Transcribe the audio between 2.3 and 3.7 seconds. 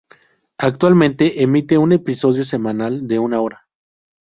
semanal de una hora.